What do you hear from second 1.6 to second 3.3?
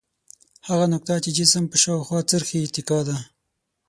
په شاوخوا څرخي اتکا ده.